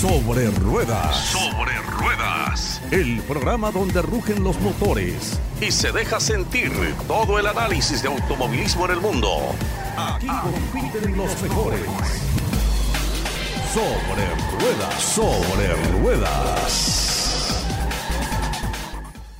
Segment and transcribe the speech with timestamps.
[0.00, 1.16] Sobre Ruedas.
[1.16, 2.82] Sobre Ruedas.
[2.90, 6.70] El programa donde rugen los motores y se deja sentir
[7.08, 9.54] todo el análisis de automovilismo en el mundo.
[9.96, 11.80] Aquí compiten los mejores.
[13.72, 15.02] Sobre Ruedas.
[15.02, 17.05] Sobre Ruedas.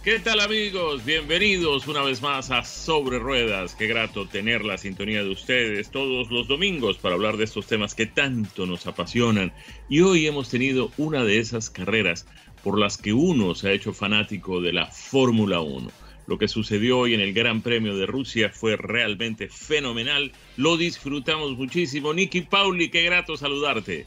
[0.07, 1.05] ¿Qué tal amigos?
[1.05, 3.75] Bienvenidos una vez más a Sobre Ruedas.
[3.75, 7.97] Qué grato tener la sintonía de ustedes todos los domingos para hablar de estos temas
[7.97, 9.53] que tanto nos apasionan.
[9.89, 12.25] Y hoy hemos tenido una de esas carreras
[12.63, 15.91] por las que uno se ha hecho fanático de la Fórmula 1.
[16.29, 20.31] Lo que sucedió hoy en el Gran Premio de Rusia fue realmente fenomenal.
[20.57, 22.15] Lo disfrutamos muchísimo.
[22.15, 24.07] Nicky Pauli, qué grato saludarte.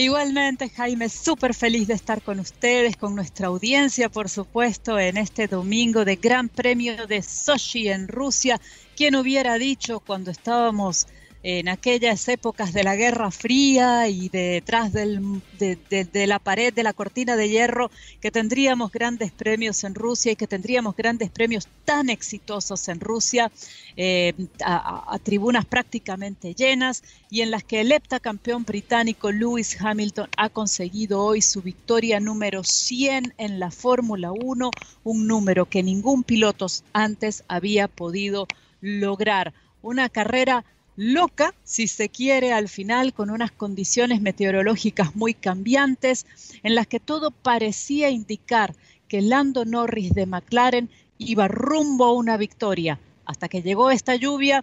[0.00, 5.46] Igualmente, Jaime, súper feliz de estar con ustedes, con nuestra audiencia, por supuesto, en este
[5.46, 8.58] domingo de Gran Premio de Sochi en Rusia.
[8.96, 11.06] ¿Quién hubiera dicho cuando estábamos
[11.42, 16.92] en aquellas épocas de la Guerra Fría y detrás del, de, la pared de la
[16.92, 22.10] cortina de hierro, que tendríamos grandes premios en Rusia y que tendríamos grandes premios tan
[22.10, 23.50] exitosos en Rusia,
[23.96, 30.50] eh, a, tribunas prácticamente llenas y en las que el heptacampeón británico Lewis Hamilton ha
[30.50, 34.70] conseguido hoy su victoria número 100 en la Fórmula 1,
[35.04, 38.46] un número que ningún piloto antes había podido
[38.82, 39.54] lograr.
[39.82, 40.64] Una carrera
[41.00, 46.26] loca, si se quiere, al final, con unas condiciones meteorológicas muy cambiantes,
[46.62, 48.74] en las que todo parecía indicar
[49.08, 54.62] que Lando Norris de McLaren iba rumbo a una victoria, hasta que llegó esta lluvia,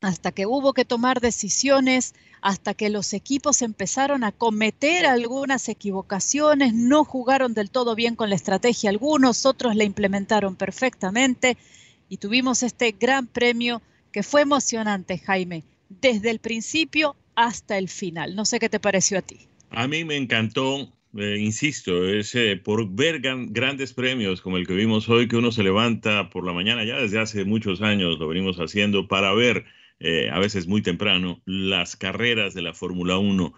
[0.00, 6.74] hasta que hubo que tomar decisiones, hasta que los equipos empezaron a cometer algunas equivocaciones,
[6.74, 8.90] no jugaron del todo bien con la estrategia.
[8.90, 11.56] Algunos, otros la implementaron perfectamente
[12.08, 13.80] y tuvimos este gran premio
[14.12, 18.34] que fue emocionante, Jaime, desde el principio hasta el final.
[18.34, 19.48] No sé qué te pareció a ti.
[19.70, 25.08] A mí me encantó, eh, insisto, es por ver grandes premios como el que vimos
[25.08, 28.56] hoy, que uno se levanta por la mañana, ya desde hace muchos años lo venimos
[28.58, 29.66] haciendo, para ver,
[30.00, 33.54] eh, a veces muy temprano, las carreras de la Fórmula 1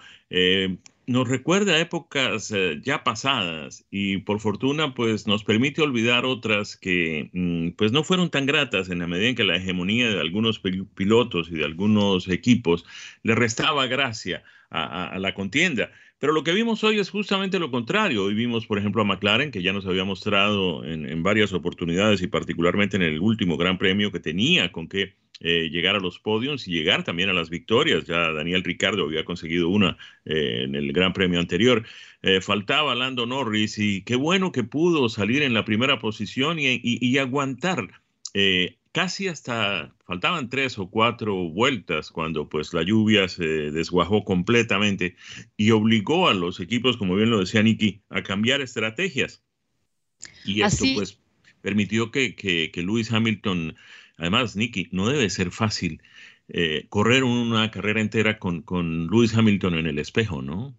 [1.06, 7.31] nos recuerda épocas eh, ya pasadas y por fortuna pues nos permite olvidar otras que
[7.33, 10.61] mm, pues no fueron tan gratas en la medida en que la hegemonía de algunos
[10.61, 12.84] pilotos y de algunos equipos
[13.22, 15.91] le restaba gracia a, la contienda.
[16.21, 18.25] Pero lo que vimos hoy es justamente lo contrario.
[18.25, 22.22] Hoy vimos, por ejemplo, a McLaren, que ya nos había mostrado en, en varias oportunidades
[22.22, 26.19] y particularmente en el último Gran Premio que tenía con qué eh, llegar a los
[26.19, 28.05] podios y llegar también a las victorias.
[28.05, 29.97] Ya Daniel Ricardo había conseguido una
[30.27, 31.87] eh, en el Gran Premio anterior.
[32.21, 37.17] Eh, faltaba Lando Norris y qué bueno que pudo salir en la primera posición y,
[37.17, 37.89] aguantar.
[38.93, 45.17] casi hasta faltaban tres o cuatro vueltas cuando pues la lluvia se desguajó completamente
[45.56, 49.43] y obligó a los equipos, como bien lo decía Nicky, a cambiar estrategias.
[50.45, 51.19] Y esto pues
[51.62, 53.75] permitió que, que, que Lewis Hamilton
[54.20, 56.03] Además, Nicky, no debe ser fácil
[56.48, 60.75] eh, correr una carrera entera con, con Lewis Hamilton en el espejo, ¿no?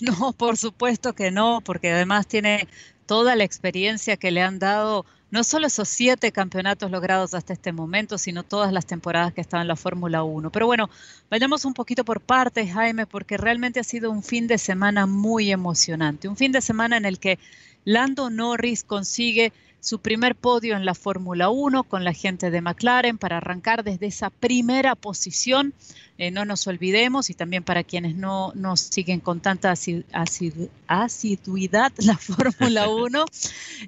[0.00, 2.68] No, por supuesto que no, porque además tiene
[3.06, 7.72] toda la experiencia que le han dado no solo esos siete campeonatos logrados hasta este
[7.72, 10.50] momento, sino todas las temporadas que estaba en la Fórmula 1.
[10.50, 10.88] Pero bueno,
[11.30, 15.50] vayamos un poquito por partes, Jaime, porque realmente ha sido un fin de semana muy
[15.50, 16.28] emocionante.
[16.28, 17.38] Un fin de semana en el que
[17.84, 23.18] Lando Norris consigue su primer podio en la Fórmula 1 con la gente de McLaren
[23.18, 25.74] para arrancar desde esa primera posición.
[26.18, 29.72] Eh, no nos olvidemos, y también para quienes no nos siguen con tanta
[30.88, 33.24] asiduidad la Fórmula 1,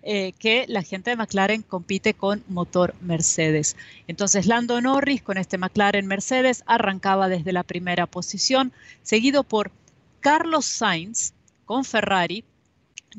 [0.03, 3.77] eh, que la gente de McLaren compite con motor Mercedes.
[4.07, 8.73] Entonces, Lando Norris con este McLaren Mercedes arrancaba desde la primera posición,
[9.03, 9.73] seguido por
[10.21, 11.33] Carlos Sainz
[11.65, 12.45] con Ferrari,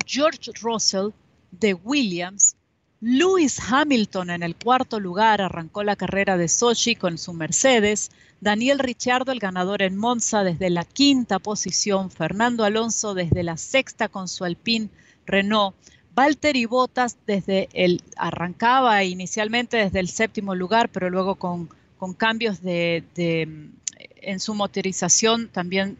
[0.06, 1.10] George Russell
[1.50, 2.56] de Williams,
[3.02, 8.10] Lewis Hamilton en el cuarto lugar arrancó la carrera de Sochi con su Mercedes,
[8.42, 14.08] Daniel Ricciardo el ganador en Monza desde la quinta posición, Fernando Alonso desde la sexta
[14.08, 14.90] con su Alpine
[15.24, 15.74] Renault,
[16.14, 22.60] Valtteri Bottas desde el arrancaba inicialmente desde el séptimo lugar, pero luego con, con cambios
[22.60, 23.02] de,
[24.16, 25.96] en su motorización también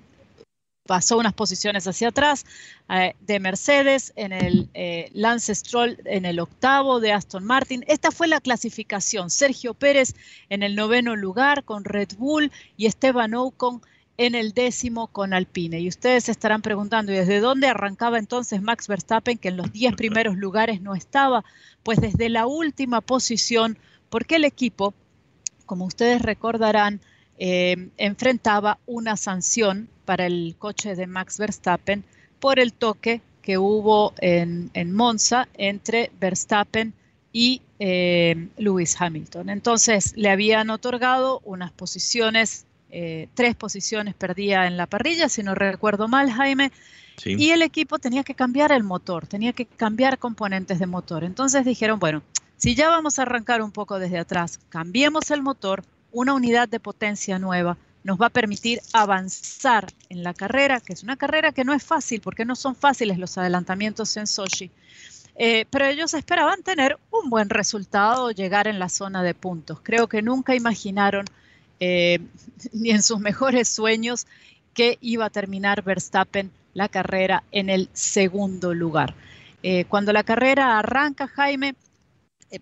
[0.91, 2.45] pasó unas posiciones hacia atrás,
[2.89, 7.85] eh, de Mercedes, en el eh, Lance Stroll en el octavo, de Aston Martin.
[7.87, 9.31] Esta fue la clasificación.
[9.31, 10.17] Sergio Pérez
[10.49, 13.83] en el noveno lugar con Red Bull y Esteban Ocon
[14.17, 15.79] en el décimo con Alpine.
[15.79, 19.73] Y ustedes se estarán preguntando, ¿y desde dónde arrancaba entonces Max Verstappen, que en los
[19.73, 21.45] diez primeros lugares no estaba?
[21.85, 23.79] Pues desde la última posición,
[24.09, 24.93] porque el equipo,
[25.67, 27.01] como ustedes recordarán,
[27.43, 32.05] eh, enfrentaba una sanción para el coche de Max Verstappen
[32.39, 36.93] por el toque que hubo en, Monza entre Verstappen
[37.33, 39.49] y eh, Lewis Hamilton.
[39.49, 45.55] Entonces le habían otorgado unas posiciones, eh, tres posiciones perdía en la parrilla, si no
[45.55, 46.71] recuerdo mal, Jaime,
[47.25, 51.25] y el equipo tenía que cambiar el motor, tenía que cambiar componentes de motor.
[51.25, 52.23] Entonces dijeron, bueno,
[52.59, 56.81] si ya vamos a arrancar un poco desde atrás, cambiemos el motor, una unidad de
[56.81, 61.65] potencia nueva, nos va a permitir avanzar en la carrera, que es una carrera que
[61.65, 64.71] no es fácil, porque no son fáciles los adelantamientos en Sochi.
[65.37, 69.81] Eh, pero ellos esperaban tener un buen resultado, llegar en la zona de puntos.
[69.83, 71.27] Creo que nunca imaginaron,
[71.79, 72.21] eh,
[72.73, 74.27] ni en sus mejores sueños,
[74.75, 79.15] que iba a terminar Verstappen la carrera en el segundo lugar.
[79.63, 81.75] Eh, cuando la carrera arranca, Jaime,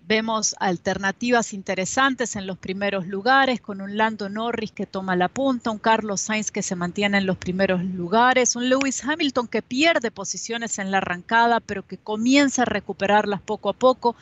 [0.05, 5.71] vemos alternativas interesantes en los primeros lugares, con un Lando Norris que toma la punta,
[5.71, 10.11] un Carlos Sainz que se mantiene en los primeros lugares, un Lewis Hamilton que pierde
[10.11, 14.15] posiciones en la arrancada, pero que comienza a recuperarlas poco a poco.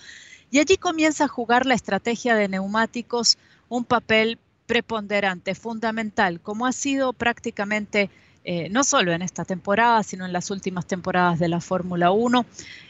[0.52, 3.38] Y allí comienza a jugar la estrategia de neumáticos
[3.68, 8.10] un papel preponderante, fundamental, como ha sido prácticamente
[8.50, 12.46] eh, no solo en esta temporada, sino en las últimas temporadas de la Fórmula 1,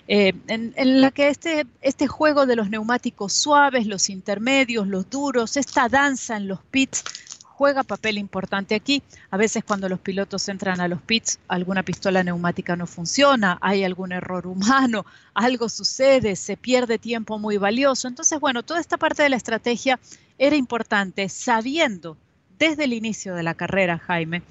[0.08, 5.58] eh, en, la que este, este juego de los neumáticos suaves, los intermedios, los duros,
[5.58, 7.04] esta danza en los pits,
[7.44, 9.02] juega papel importante aquí.
[9.32, 13.84] A veces cuando los pilotos entran a los pits, alguna pistola neumática no funciona, hay
[13.84, 18.08] algún error humano, algo sucede, se pierde tiempo muy valioso.
[18.08, 20.00] Entonces, bueno, toda esta parte de la estrategia
[20.38, 22.16] era importante, sabiendo
[22.60, 24.44] desde el inicio de la carrera, Jaime,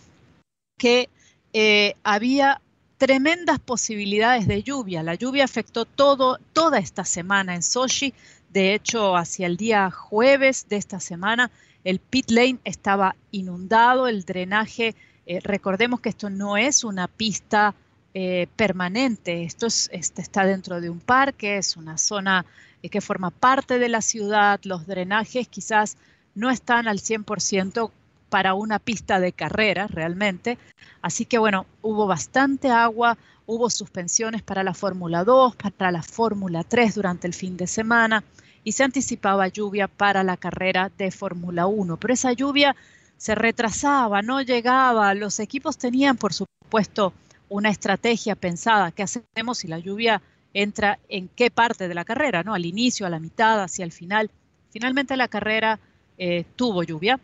[0.77, 1.09] que
[1.53, 2.61] eh, había
[2.99, 5.03] tremendas posibilidades de lluvia.
[5.03, 8.15] La lluvia afectó todo, toda esta semana en Sochi.
[8.51, 11.51] De hecho, hacia el día jueves de esta semana,
[11.85, 14.95] el pit lane estaba inundado, el drenaje,
[15.27, 17.75] eh, recordemos que esto no es una pista
[18.15, 22.47] eh, permanente, esto, es, este está dentro de un parque, es una zona
[22.91, 25.97] que forma parte de la ciudad, los drenajes quizás
[26.37, 27.91] no están al 100%
[28.37, 30.59] para una pista de carrera realmente.
[31.01, 33.17] Así que bueno, hubo bastante agua,
[33.47, 38.25] hubo suspensiones para la Fórmula 2, para la Fórmula 3 durante el fin de semana
[38.63, 41.97] y se anticipaba lluvia para la carrera de Fórmula 1.
[41.97, 42.77] Pero esa lluvia
[43.17, 45.15] se retrasaba, no llegaba.
[45.15, 47.15] Los equipos tenían, por supuesto,
[47.49, 48.91] una estrategia pensada.
[48.91, 50.21] ¿Qué hacemos si la lluvia
[50.53, 52.43] entra en qué parte de la carrera?
[52.43, 52.53] ¿no?
[52.53, 54.31] Al inicio, a la mitad, hacia el final.
[54.73, 55.81] Finalmente la carrera
[56.19, 57.19] eh, tuvo lluvia,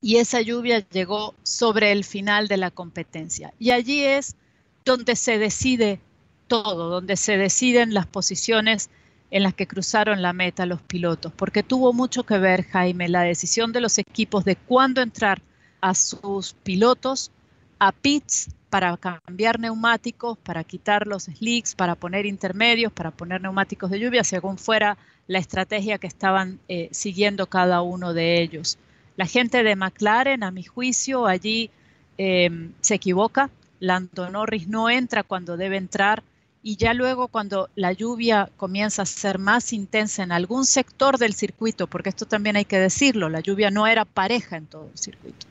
[0.00, 3.52] y esa lluvia llegó sobre el final de la competencia.
[3.58, 4.36] Y allí es
[4.84, 6.00] donde se decide
[6.48, 8.90] todo, donde se deciden las posiciones
[9.30, 13.22] en las que cruzaron la meta los pilotos, porque tuvo mucho que ver, Jaime, la
[13.22, 15.40] decisión de los equipos de cuándo entrar
[15.80, 17.30] a sus pilotos
[17.78, 23.90] a pits para cambiar neumáticos, para quitar los slicks, para poner intermedios, para poner neumáticos
[23.90, 28.78] de lluvia, según fuera la estrategia que estaban eh, siguiendo cada uno de ellos.
[29.20, 31.68] La gente de McLaren, a mi juicio, allí
[32.16, 33.50] em, se equivoca.
[33.78, 36.22] Lando Norris no entra cuando debe entrar
[36.62, 41.34] y ya luego cuando la lluvia comienza a ser más intensa en algún sector del
[41.34, 44.98] circuito, porque esto también hay que decirlo, la lluvia no era pareja en todo el
[44.98, 45.46] circuito.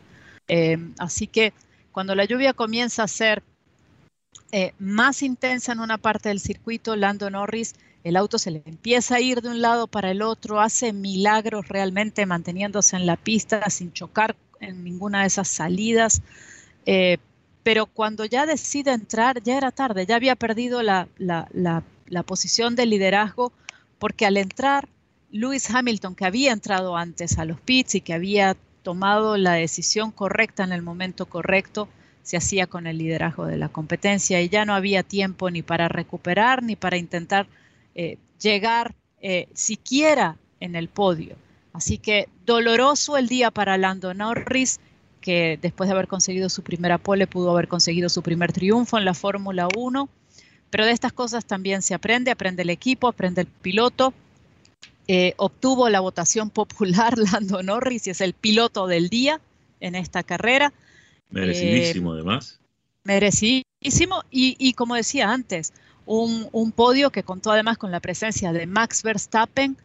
[0.48, 1.54] Em, así que
[1.92, 3.44] cuando la lluvia comienza a ser
[4.52, 9.16] eh, más intensa en una parte del circuito, Lando Norris el auto se le empieza
[9.16, 13.70] a ir de un lado para el otro, hace milagros realmente manteniéndose en la pista
[13.70, 16.22] sin chocar en ninguna de esas salidas.
[16.86, 17.18] Eh,
[17.64, 21.08] pero cuando ya decide entrar, ya era tarde, ya había perdido la,
[22.26, 23.52] posición de liderazgo,
[24.00, 24.88] porque al entrar,
[25.32, 30.12] Lewis Hamilton, que había entrado antes a los pits y que había tomado la decisión
[30.12, 31.90] correcta en el momento correcto,
[32.24, 35.90] se hacía con el liderazgo de la competencia y ya no había tiempo ni para
[35.90, 37.48] recuperar ni para intentar
[37.96, 41.36] eh, llegar eh, siquiera en el podio.
[41.74, 44.80] Así que doloroso el día para Lando Norris,
[45.22, 49.06] que después de haber conseguido su primera pole pudo haber conseguido su primer triunfo en
[49.06, 50.10] la Fórmula 1.
[50.70, 54.14] Pero de estas cosas también se aprende, aprende el equipo, aprende el piloto.
[55.08, 59.42] Eh, obtuvo la votación popular Lando Norris y es el piloto del día
[59.80, 60.74] en esta carrera.
[61.30, 62.60] Merecidísimo, además.
[63.04, 64.24] Merecidísimo.
[64.30, 65.74] Y, y como decía antes,
[66.10, 69.78] un, podio que contó además con la presencia de Max Verstappen,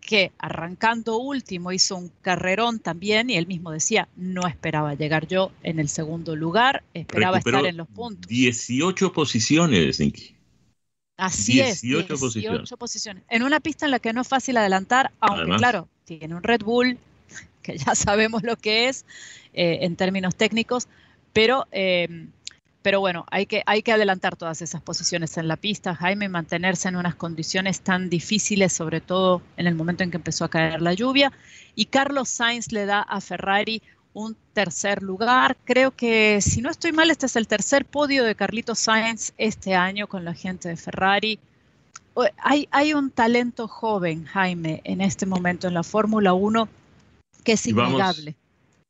[0.00, 5.50] que arrancando último hizo un carrerón también y él mismo decía, no esperaba llegar yo
[5.62, 8.28] en el segundo lugar, esperaba estar en los puntos.
[8.28, 10.36] 18 posiciones, Nicky.
[11.16, 13.22] Así es, 18 posiciones.
[13.28, 16.62] En una pista en la que no es fácil adelantar, aunque claro, tiene un Red
[16.62, 16.98] Bull,
[17.62, 19.04] que ya sabemos lo que es
[19.54, 20.86] eh, en términos técnicos,
[21.32, 22.28] pero eh,
[22.84, 26.86] pero bueno, hay que, hay que adelantar todas esas posiciones en la pista, Jaime, mantenerse
[26.86, 30.82] en unas condiciones tan difíciles, sobre todo en el momento en que empezó a caer
[30.82, 31.32] la lluvia.
[31.74, 33.80] Y Carlos Sainz le da a Ferrari
[34.12, 35.56] un tercer lugar.
[35.64, 39.74] Creo que, si no estoy mal, este es el tercer podio de Carlitos Sainz este
[39.74, 41.38] año con la gente de Ferrari.
[42.36, 46.68] Hay, hay un talento joven, Jaime, en este momento en la Fórmula 1
[47.44, 48.36] que es innegable.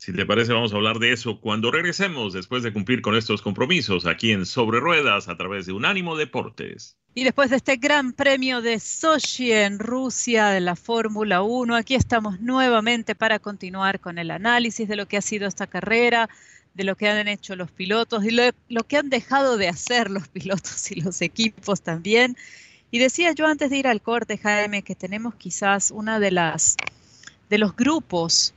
[0.04, 3.40] Si te parece, vamos a hablar de eso cuando regresemos después de cumplir con estos
[3.40, 6.98] compromisos aquí en Sobre Ruedas a través de Unánimo Deportes.
[7.14, 11.94] Y después de este gran premio de Sochi en Rusia de la Fórmula 1, aquí
[11.94, 16.28] estamos nuevamente para continuar con el análisis de lo que ha sido esta carrera,
[16.74, 20.10] de lo que han hecho los pilotos y lo, lo que han dejado de hacer
[20.10, 22.36] los pilotos y los equipos también.
[22.90, 26.76] Y decía yo antes de ir al corte, Jaime, que tenemos quizás una de las
[27.48, 28.52] de los grupos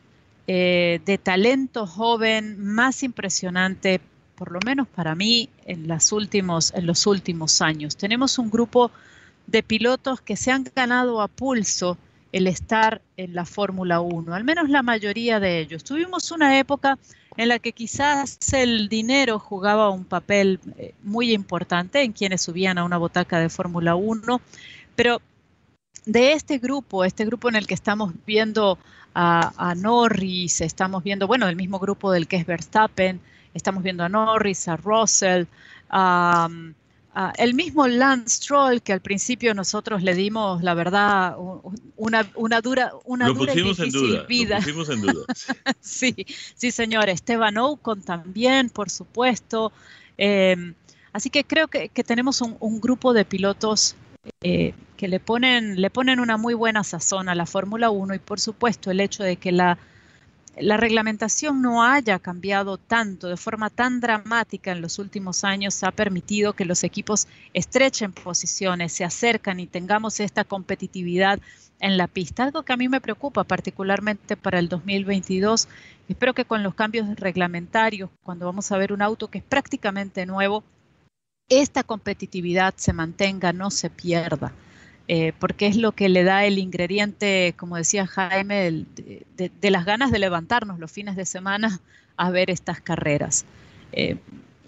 [0.48, 4.00] eh, de talento joven más impresionante,
[4.36, 7.98] por lo menos para mí, en, últimos, en los últimos años.
[7.98, 8.92] Tenemos un grupo
[9.46, 11.98] de pilotos que se han ganado a pulso
[12.32, 15.84] el estar en la Fórmula 1, al menos la mayoría de ellos.
[15.84, 16.98] Tuvimos una época
[17.36, 22.78] en la que quizás el dinero jugaba un papel eh, muy importante en quienes subían
[22.78, 24.42] a una botaca de Fórmula 1,
[24.96, 25.22] pero
[26.06, 28.80] de este grupo, este grupo en el que estamos viendo
[29.20, 33.20] a, Norris, estamos viendo, bueno, el mismo grupo del que es Verstappen,
[33.56, 35.46] estamos viendo a Norris, a Russell,
[35.90, 36.48] a,
[37.40, 41.36] el mismo Lance Stroll, que al principio nosotros le dimos, la verdad,
[41.96, 44.60] una, una dura, una dura y difícil vida.
[44.60, 45.26] Lo pusimos en duda.
[45.82, 46.16] sí,
[46.54, 47.10] sí, señor.
[47.10, 49.72] Esteban Ocon también, por supuesto.
[50.16, 50.76] Em,
[51.12, 53.96] así que creo que, tenemos un, grupo de pilotos
[54.42, 58.20] eh, que le ponen, le ponen una muy buena sazón a la Fórmula 1 y
[58.20, 59.78] por supuesto el hecho de que la,
[60.60, 65.92] la reglamentación no haya cambiado tanto, de forma tan dramática en los últimos años, ha
[65.92, 71.40] permitido que los equipos estrechen posiciones, se acercan y tengamos esta competitividad
[71.80, 72.44] en la pista.
[72.44, 75.68] Algo que a mí me preocupa particularmente para el 2022.
[76.10, 80.26] Espero que con los cambios reglamentarios, cuando vamos a ver un auto que es prácticamente
[80.26, 80.64] nuevo,
[81.50, 84.54] esta competitividad se mantenga, no se pierda.
[85.10, 88.86] Eh, porque es lo que le da el ingrediente, como decía Jaime,
[89.38, 91.80] de, las ganas de levantarnos los fines de semana
[92.18, 93.46] a ver estas carreras.
[93.94, 94.18] Eh,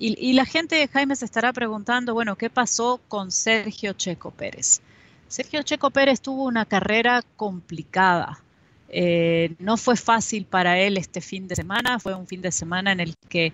[0.01, 4.79] y, la gente, Jaime, se estará preguntando, bueno, ¿qué pasó con Sergio Checo Pérez?
[5.27, 8.39] Sergio Checo Pérez tuvo una carrera complicada.
[8.88, 12.93] Eh, no fue fácil para él este fin de semana, fue un fin de semana
[12.93, 13.51] en el que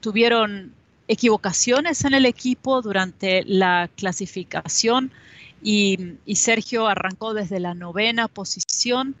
[0.00, 0.72] tuvieron
[1.08, 5.10] equivocaciones en el equipo durante la clasificación
[5.62, 9.14] y, Sergio arrancó desde la novena posición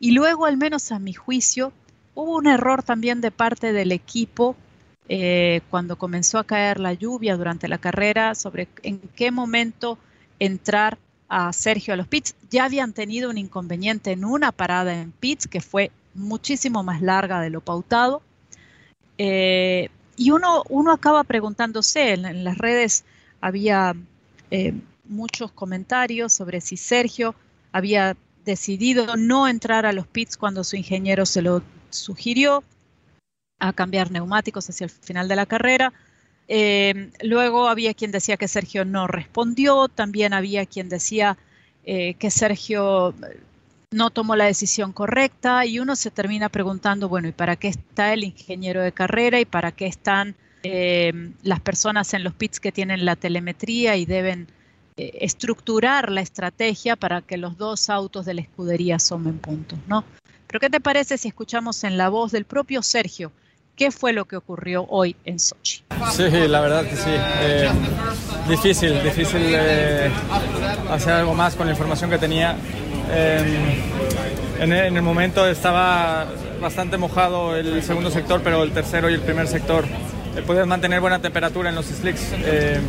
[0.00, 1.72] y luego, al menos a mi juicio,
[2.14, 4.56] hubo un error también de parte del equipo
[5.08, 9.98] eh, cuando comenzó a caer la lluvia durante la carrera sobre en qué momento
[10.38, 12.34] entrar a Sergio a los pits.
[12.50, 17.40] Ya habían tenido un inconveniente en una parada en pits que fue muchísimo más larga
[17.40, 18.22] de lo pautado.
[19.18, 23.04] Eh, y uno, uno acaba preguntándose, en, las redes
[23.40, 23.94] había
[24.50, 27.34] eh, muchos comentarios sobre si Sergio
[27.72, 32.64] había decidido no entrar a los pits cuando su ingeniero se lo sugirió
[33.60, 35.92] a cambiar neumáticos hacia el final de la carrera.
[36.48, 41.36] Eh, luego había quien decía que Sergio no respondió, también había quien decía
[41.84, 43.14] eh, que Sergio
[43.90, 48.12] no tomó la decisión correcta y uno se termina preguntando, bueno, ¿y para qué está
[48.12, 52.72] el ingeniero de carrera y para qué están eh, las personas en los pits que
[52.72, 54.48] tienen la telemetría y deben
[54.96, 60.04] eh, estructurar la estrategia para que los dos autos de la escudería sumen puntos, ¿no?
[60.46, 63.32] Pero ¿qué te parece si escuchamos en la voz del propio Sergio
[63.76, 65.84] qué fue lo que ocurrió hoy en Sochi?
[66.10, 67.10] Sí, la verdad que sí.
[67.10, 67.70] Eh,
[68.48, 70.10] difícil, difícil eh,
[70.90, 72.56] hacer algo más con la información que tenía.
[73.10, 76.26] En, el, momento estaba
[76.60, 79.84] bastante mojado el segundo sector, pero el tercero y el primer sector
[80.36, 82.32] eh, mantener buena temperatura en los slicks.
[82.44, 82.80] Eh,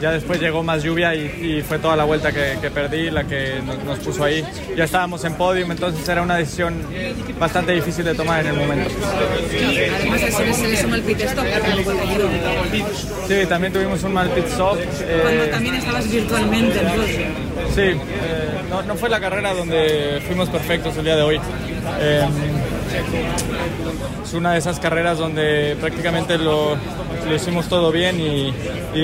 [0.00, 4.00] ya después llegó más lluvia y, fue toda la vuelta que, perdí la que nos,
[4.00, 4.44] puso ahí.
[4.76, 6.74] Ya estábamos en podium, entonces era una decisión
[7.38, 8.90] bastante difícil de tomar en el momento.
[9.94, 10.20] Además,
[10.56, 11.44] se les suma el pit stop.
[13.28, 14.78] Sí, también tuvimos un mal pit stop.
[14.80, 16.80] Eh, Cuando también estabas virtualmente
[17.74, 21.40] Sí, eh, no, no, fue la carrera donde fuimos perfectos el día de hoy.
[22.00, 22.26] Eh,
[24.24, 26.76] es una de esas carreras donde prácticamente lo,
[27.26, 28.52] lo hicimos todo bien y,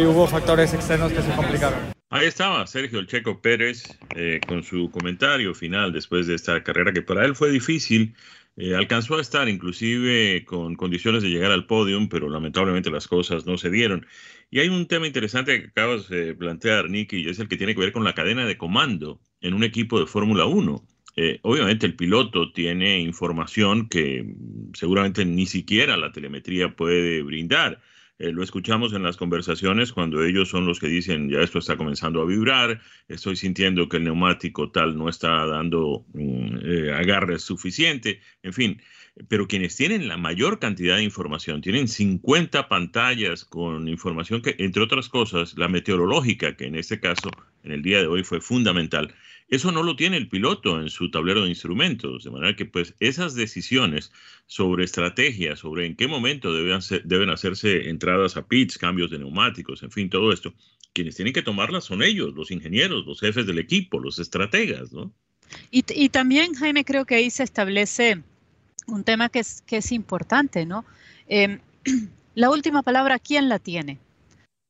[0.06, 1.78] hubo factores externos que se complicaron.
[2.10, 3.84] Ahí estaba Sergio El Checo Pérez
[4.16, 8.14] eh, con su comentario final después de esta carrera que para él fue difícil.
[8.56, 13.46] Eh, alcanzó a estar inclusive con condiciones de llegar al podium, pero lamentablemente las cosas
[13.46, 14.06] no se dieron.
[14.50, 17.74] Y hay un tema interesante que acabas de plantear, Nicky, y es el que tiene
[17.74, 20.82] que ver con la cadena de comando en un equipo de Fórmula 1.
[21.16, 24.34] Eh, obviamente el piloto tiene información que
[24.72, 27.80] seguramente ni siquiera la telemetría puede brindar.
[28.20, 31.76] Eh, lo escuchamos en las conversaciones cuando ellos son los que dicen, ya esto está
[31.76, 37.38] comenzando a vibrar, estoy sintiendo que el neumático tal no está dando mm, eh, agarre
[37.38, 38.82] suficiente, en fin.
[39.28, 44.82] Pero quienes tienen la mayor cantidad de información, tienen 50 pantallas con información que, entre
[44.82, 47.30] otras cosas, la meteorológica, que en este caso,
[47.64, 49.14] en el día de hoy fue fundamental,
[49.48, 52.94] eso no lo tiene el piloto en su tablero de instrumentos, de manera que pues
[53.00, 54.12] esas decisiones
[54.46, 59.82] sobre estrategia, sobre en qué momento deben, deben hacerse entradas a pits, cambios de neumáticos,
[59.82, 60.52] en fin, todo esto,
[60.92, 65.14] quienes tienen que tomarlas son ellos, los ingenieros, los jefes del equipo, los estrategas, ¿no?
[65.70, 68.22] Y, también, Jaime, creo que ahí se establece
[68.88, 70.84] un tema que es, que es importante, ¿no?
[71.28, 71.60] Em,
[72.34, 73.98] la última palabra, ¿quién la tiene?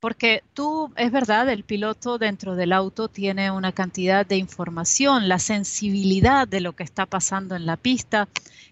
[0.00, 5.40] Porque tú, es verdad, el piloto dentro del auto tiene una cantidad de información, la
[5.40, 8.28] sensibilidad de lo que está pasando en la pista,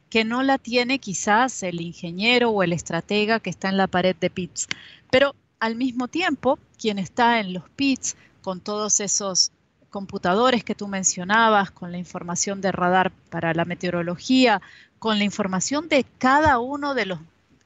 [0.08, 4.14] que no la tiene quizás el ingeniero o el estratega que está en la pared
[4.14, 4.68] de pits.
[5.10, 9.50] Pero al mismo tiempo, quien está en los pits con todos esos
[9.96, 14.60] computadores que tú mencionabas, con la información de radar para la meteorología,
[14.98, 17.18] con la información de cada uno de los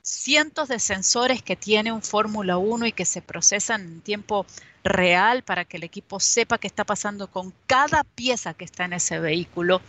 [0.02, 4.46] cientos de sensores que tiene un Fórmula 1 y que se procesan en tiempo
[4.84, 8.92] real para que el equipo sepa qué está pasando con cada pieza que está en
[8.92, 9.82] ese vehículo.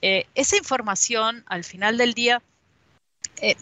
[0.00, 2.40] Eh, esa información al final del día,
[3.42, 3.56] eh,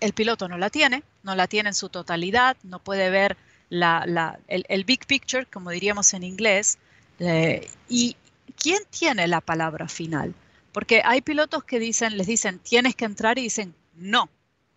[0.00, 3.36] el piloto no la tiene, no la tiene en su totalidad, no puede ver
[3.70, 6.76] el, big picture, como diríamos en inglés.
[7.20, 8.16] Eh, ¿Y
[8.56, 10.34] quién tiene la palabra final?
[10.72, 14.28] Porque hay pilotos que dicen, les dicen, tienes que entrar y dicen, no,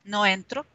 [0.03, 0.65] no entro.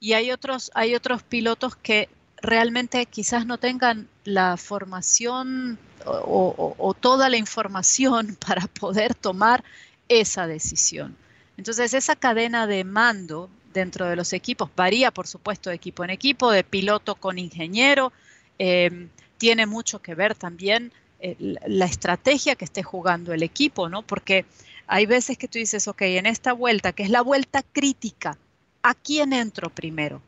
[0.00, 2.08] Y hay otros, hay otros pilotos que
[2.40, 9.64] realmente quizás no tengan la formación o, toda la información para poder tomar
[10.08, 11.16] esa decisión.
[11.56, 16.10] Entonces, esa cadena de mando dentro de los equipos varía, por supuesto, de equipo en
[16.10, 18.12] equipo, de piloto con ingeniero.
[18.58, 24.02] Em, tiene mucho que ver también la estrategia que esté jugando el equipo, ¿no?
[24.02, 24.46] Porque
[24.86, 28.38] hay veces que tú dices, ok, en esta vuelta, que es la vuelta crítica,
[28.82, 30.22] ¿A quién entro primero?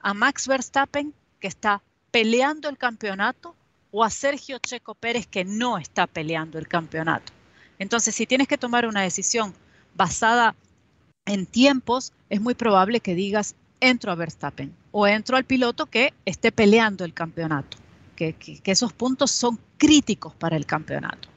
[0.00, 3.54] ¿A Max Verstappen, que está peleando el campeonato,
[3.90, 7.32] o a Sergio Checo Pérez, que no está peleando el campeonato?
[7.78, 9.52] Entonces, si tienes que tomar una decisión
[9.94, 10.54] basada
[11.24, 16.14] en tiempos, es muy probable que digas, entro a Verstappen o entro al piloto que
[16.24, 17.76] esté peleando el campeonato,
[18.14, 21.28] que, que esos puntos son críticos para el campeonato.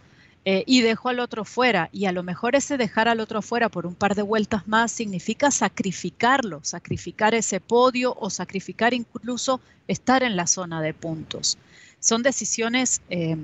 [0.45, 1.89] Eh, y dejo al otro fuera.
[1.91, 4.91] Y a lo mejor ese dejar al otro fuera por un par de vueltas más
[4.91, 11.57] significa sacrificarlo, sacrificar ese podio o sacrificar incluso estar en la zona de puntos.
[11.99, 13.35] Son decisiones eh,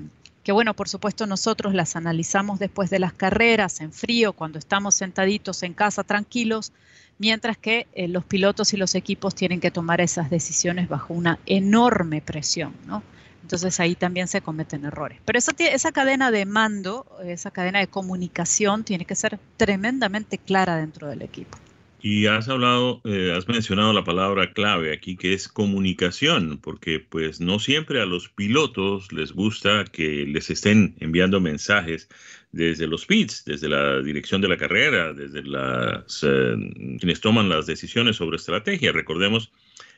[0.42, 4.94] que, bueno, por supuesto nosotros las analizamos después de las carreras, en frío, cuando estamos
[4.94, 6.72] sentaditos en casa tranquilos,
[7.18, 11.38] mientras que eh, los pilotos y los equipos tienen que tomar esas decisiones bajo una
[11.46, 13.02] enorme presión, ¿no?
[13.46, 15.20] Entonces ahí también se cometen errores.
[15.24, 20.76] Pero esa, esa cadena de mando, esa cadena de comunicación tiene que ser tremendamente clara
[20.76, 21.56] dentro del equipo.
[22.02, 27.40] Y has hablado, eh, has mencionado la palabra clave aquí que es comunicación, porque pues
[27.40, 32.08] no siempre a los pilotos les gusta que les estén enviando mensajes
[32.50, 36.56] desde los pits, desde la dirección de la carrera, desde las eh,
[36.98, 38.90] quienes toman las decisiones sobre estrategia.
[38.90, 39.52] Recordemos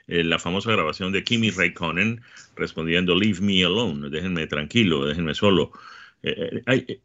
[0.08, 2.22] eh, la famosa grabación de Kimi Raikkonen
[2.56, 5.70] respondiendo Leave me alone, déjenme tranquilo, déjenme solo.
[6.22, 7.00] Eh, eh,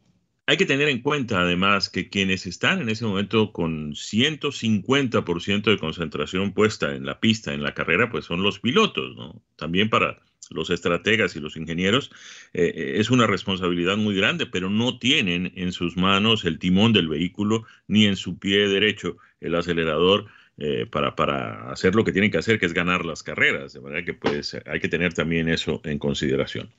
[0.48, 5.78] hay, que tener en cuenta además que quienes están en ese momento con 150% de
[5.78, 9.42] concentración puesta en la pista, en la carrera, pues son los pilotos, ¿no?
[9.58, 12.12] También para los estrategas y los ingenieros
[12.52, 17.64] es una responsabilidad muy grande, pero no tienen en sus manos el timón del vehículo
[17.88, 22.38] ni en su pie derecho el acelerador eh, para, para, hacer lo que tienen que
[22.38, 23.74] hacer, que es ganar las carreras.
[23.74, 26.70] De manera que pues hay que tener también eso en consideración.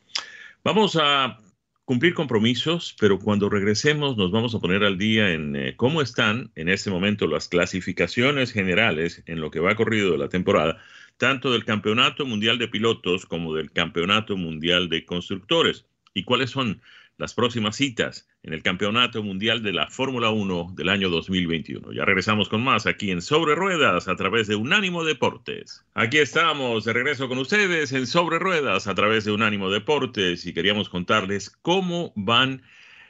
[0.62, 1.38] Vamos a
[1.84, 6.50] cumplir compromisos, pero cuando regresemos nos vamos a poner al día en eh, cómo están
[6.54, 10.78] en este momento las clasificaciones generales en lo que va corrido de la temporada,
[11.18, 15.84] tanto del Campeonato Mundial de Pilotos como del Campeonato Mundial de Constructores,
[16.14, 16.80] y cuáles son
[17.18, 21.92] las próximas citas en el Campeonato Mundial de la Fórmula 1 del año 2021.
[21.92, 25.84] Ya regresamos con más aquí en Sobre Ruedas a través de Unánimo Deportes.
[25.94, 30.52] Aquí estamos de regreso con ustedes en Sobre Ruedas a través de Unánimo Deportes y
[30.52, 32.62] queríamos contarles cómo van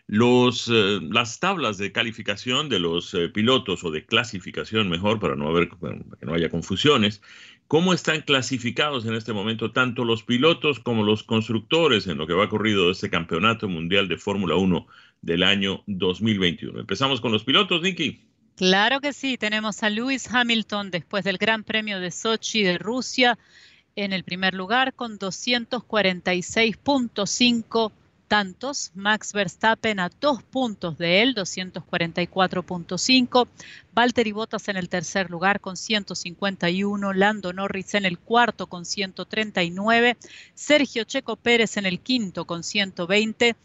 [0.06, 5.34] Los, eh, las tablas de calificación de los eh, pilotos o de clasificación, mejor, para
[5.34, 7.22] no, haber, que no haya confusiones,
[7.68, 12.34] ¿cómo están clasificados en este momento tanto los pilotos como los constructores en lo que
[12.34, 14.86] va ocurrido de este campeonato mundial de Fórmula 1
[15.22, 16.80] del año 2021?
[16.80, 18.22] Empezamos con los pilotos, Nicky.
[18.56, 23.36] Claro que sí, tenemos a Lewis Hamilton después del Gran Premio de Sochi de Rusia
[23.96, 27.92] en el primer lugar con 246.5
[28.28, 28.90] tantos.
[28.94, 33.48] Max Verstappen a dos puntos de él, 244.5.
[33.92, 37.12] Valtteri Bottas en el tercer lugar con 151.
[37.12, 40.16] Lando Norris en el cuarto con 139.
[40.54, 43.56] Sergio Checo Pérez en el quinto con 120.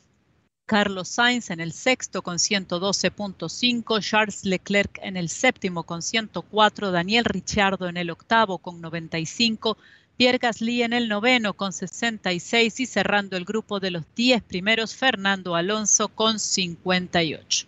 [0.70, 7.26] Carlos Sainz en el sexto con 112.5, Charles Leclerc en el séptimo con 104, Daniel
[7.26, 9.80] Ricciardo en el octavo con 95,
[10.20, 14.94] Pierre Gasly en el noveno con 66 y cerrando el grupo de los 10 primeros,
[14.94, 17.68] Fernando Alonso con 58.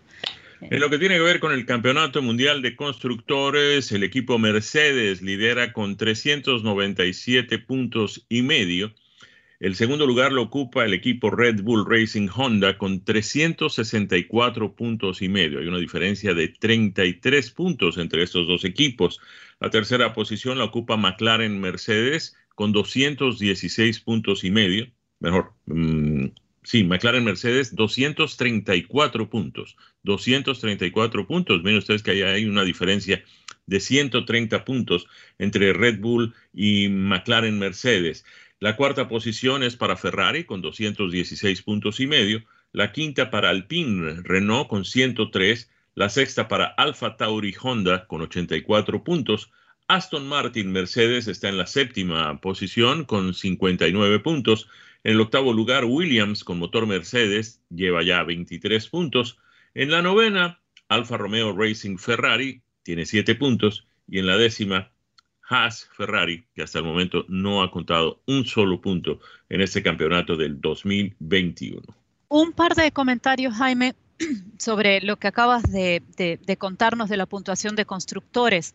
[0.60, 5.22] En lo que tiene que ver con el Campeonato Mundial de Constructores, el equipo Mercedes
[5.22, 8.94] lidera con 397 puntos y medio.
[9.62, 15.30] El segundo lugar lo ocupa el equipo Red Bull Racing Honda con 364 puntos y
[15.30, 15.60] medio.
[15.60, 19.22] Hay una diferencia de 33 puntos entre estos dos equipos.
[19.62, 24.88] La tercera posición la ocupa McLaren Mercedes con 216 puntos y medio,
[25.20, 26.26] mejor, mm,
[26.62, 33.24] sí, McLaren Mercedes 234 puntos, 234 puntos, miren ustedes que hay una diferencia
[33.66, 35.08] de 130 puntos
[35.40, 38.26] entre Red Bull y McLaren Mercedes.
[38.60, 42.44] La cuarta posición es para Ferrari con 216 puntos y medio,
[42.74, 49.04] la quinta para Alpine Renault con 103, la sexta para Alfa Tauri Honda con 84
[49.04, 49.50] puntos,
[49.92, 54.70] Aston Martin Mercedes está en la séptima posición con 59 puntos.
[55.04, 59.38] En el octavo lugar, Williams con motor Mercedes lleva ya 23 puntos.
[59.74, 63.86] En la novena, Alfa Romeo Racing Ferrari tiene 7 puntos.
[64.08, 64.94] Y en la décima,
[65.50, 70.38] Haas Ferrari, que hasta el momento no ha contado un solo punto en este campeonato
[70.38, 71.82] del 2021.
[72.30, 73.96] Un par de comentarios, Jaime,
[74.58, 78.74] sobre lo que acabas de, de contarnos de la puntuación de constructores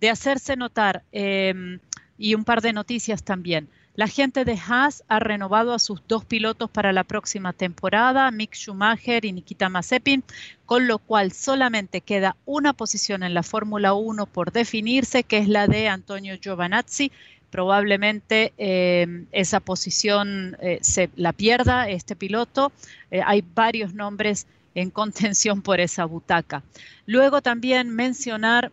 [0.00, 1.78] de hacerse notar em,
[2.18, 3.68] y un par de noticias también.
[3.96, 8.54] La gente de Haas ha renovado a sus dos pilotos para la próxima temporada, Mick
[8.54, 10.22] Schumacher y Nikita Mazepin,
[10.66, 15.48] con lo cual solamente queda una posición en la Fórmula 1 por definirse, que es
[15.48, 17.10] la de Antonio Giovanazzi.
[17.50, 22.72] Probablemente em, esa posición eh, se la pierda este piloto.
[23.10, 26.62] Eh, hay varios nombres en contención por esa butaca.
[27.06, 28.72] Luego también mencionar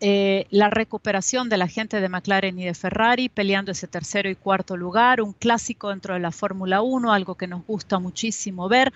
[0.00, 4.36] eh, la recuperación de la gente de McLaren y de Ferrari peleando ese tercero y
[4.36, 8.92] cuarto lugar, un clásico dentro de la Fórmula 1, algo que nos gusta muchísimo ver.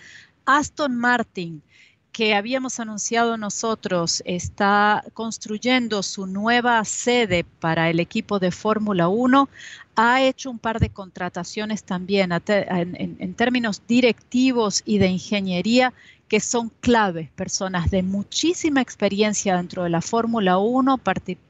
[0.47, 1.61] Aston Martin,
[2.13, 9.49] que habíamos anunciado nosotros, está construyendo su nueva sede para el equipo de Fórmula 1.
[9.97, 15.93] Ha hecho un par de contrataciones también en términos directivos y de ingeniería
[16.33, 20.97] que son claves, personas de muchísima experiencia dentro de la Fórmula 1,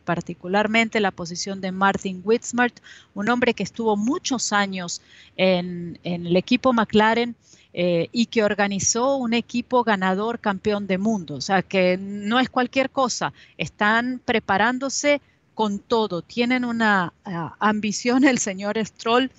[0.05, 2.81] particularmente la posición de Martin Whitmart,
[3.15, 5.01] un hombre que estuvo muchos años
[5.37, 7.37] en, el equipo McLaren.
[7.75, 11.37] Eh, y que organizó un equipo ganador campeón de mundo.
[11.37, 15.23] O sea, que no es cualquier cosa, están preparándose
[15.55, 19.31] con todo, tienen una ah, ambición el señor Stroll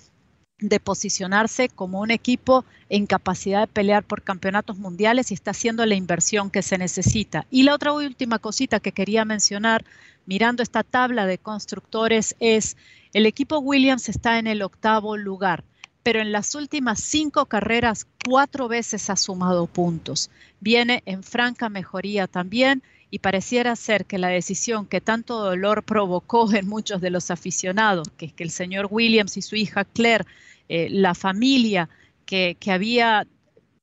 [0.68, 5.84] de posicionarse como un equipo en capacidad de pelear por campeonatos mundiales y está haciendo
[5.86, 7.46] la inversión que se necesita.
[7.50, 9.84] Y la otra última cosita que quería mencionar,
[10.26, 12.76] mirando esta tabla de constructores, es
[13.12, 15.64] el equipo Williams está en el octavo lugar,
[16.02, 20.30] pero en las últimas cinco carreras cuatro veces ha sumado puntos.
[20.60, 22.82] Viene en franca mejoría también
[23.14, 28.08] y pareciera ser que la decisión que tanto dolor provocó en muchos de los aficionados,
[28.16, 30.24] que es que el señor Williams y su hija Claire
[30.68, 31.88] eh, la familia
[32.24, 33.26] que, había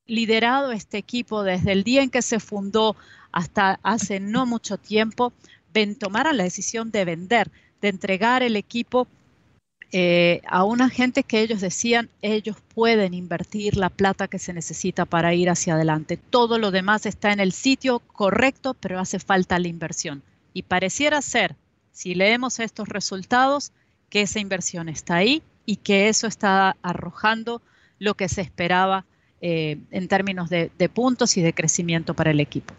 [0.06, 2.96] liderado este equipo desde el día en que se fundó
[3.30, 5.32] hasta hace no mucho tiempo,
[5.72, 9.06] ven, tomaran la decisión de vender, de entregar el equipo
[9.92, 15.04] eh, a una gente que ellos decían, ellos pueden invertir la plata que se necesita
[15.04, 16.16] para ir hacia adelante.
[16.16, 20.22] Todo lo demás está en el sitio correcto, pero hace falta la inversión.
[20.54, 21.56] Y pareciera ser,
[21.92, 23.72] si leemos estos resultados,
[24.08, 27.62] que esa inversión está ahí y que eso está arrojando
[27.98, 29.04] lo que se esperaba
[29.40, 32.74] eh, en términos de, puntos y de crecimiento para el equipo.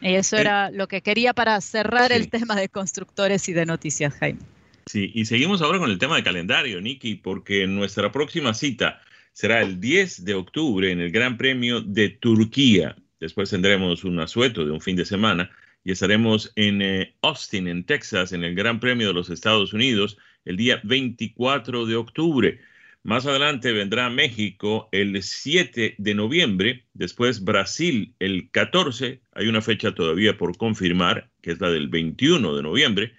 [0.00, 3.66] Y eso eh, era lo que quería para cerrar el tema de constructores y de
[3.66, 4.40] noticias, Jaime.
[4.86, 9.00] Sí, y seguimos ahora con el tema de calendario, Nicky, porque nuestra próxima cita
[9.32, 12.96] será el 10 de octubre en el Gran Premio de Turquía.
[13.20, 15.50] Después tendremos un asueto de un fin de semana
[15.84, 20.18] y estaremos en eh, Austin, en Texas, en el Gran Premio de los Estados Unidos
[20.48, 22.58] el día 24 de octubre.
[23.02, 29.94] Más adelante vendrá México el 7 de noviembre, después Brasil el 14, hay una fecha
[29.94, 33.12] todavía por confirmar, que es la del 21 de noviembre,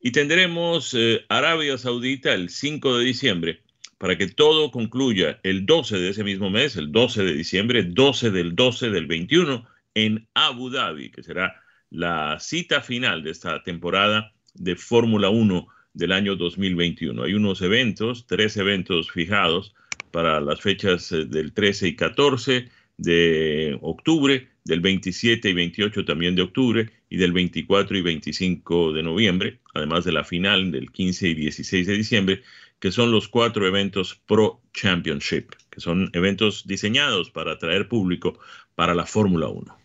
[0.00, 3.62] y tendremos eh, Arabia Saudita el 5 de diciembre,
[3.96, 8.30] para que todo concluya el 12 de ese mismo mes, el 12 de diciembre, 12
[8.30, 14.32] del 12 del 21, en Abu Dhabi, que será la cita final de esta temporada
[14.52, 17.22] de Fórmula 1 del año 2021.
[17.22, 19.74] Hay unos eventos, tres eventos fijados
[20.10, 26.36] para las fechas eh, del 13 y 14 de octubre, del 27 y 28 también
[26.36, 31.28] de octubre y del 24 y 25 de noviembre, además de la final del 15
[31.28, 32.42] y 16 de diciembre,
[32.78, 38.38] que son los cuatro eventos Pro Championship, que son eventos diseñados para atraer público
[38.74, 39.83] para la Fórmula 1.